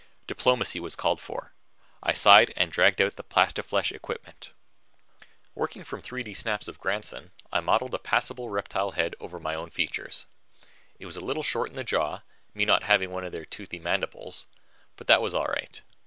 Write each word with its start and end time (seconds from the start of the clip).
Diplomacy 0.25 0.79
was 0.79 0.95
called 0.95 1.21
for. 1.21 1.53
I 2.01 2.13
sighed 2.13 2.53
and 2.57 2.71
dragged 2.71 2.99
out 3.01 3.17
the 3.17 3.23
plastiflesh 3.23 3.91
equipment. 3.91 4.49
Working 5.53 5.83
from 5.83 6.01
3D 6.01 6.35
snaps 6.35 6.67
of 6.67 6.79
Grandson, 6.79 7.29
I 7.53 7.59
modeled 7.59 7.93
a 7.93 7.99
passable 7.99 8.49
reptile 8.49 8.93
head 8.93 9.13
over 9.19 9.39
my 9.39 9.53
own 9.53 9.69
features. 9.69 10.25
It 10.97 11.05
was 11.05 11.17
a 11.17 11.23
little 11.23 11.43
short 11.43 11.69
in 11.69 11.75
the 11.75 11.83
jaw, 11.83 12.21
me 12.55 12.65
not 12.65 12.81
having 12.81 13.11
one 13.11 13.23
of 13.25 13.31
their 13.31 13.45
toothy 13.45 13.77
mandibles, 13.77 14.47
but 14.97 15.05
that 15.05 15.21
was 15.21 15.35
all 15.35 15.45
right. 15.45 15.79